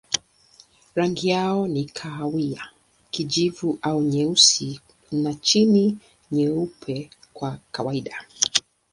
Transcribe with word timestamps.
Rangi 0.95 1.29
yao 1.29 1.67
ni 1.67 1.85
kahawia, 1.85 2.69
kijivu 3.11 3.79
au 3.81 4.01
nyeusi 4.01 4.81
na 5.11 5.33
chini 5.33 5.97
nyeupe 6.31 7.09
kwa 7.33 7.59
kawaida. 7.71 8.25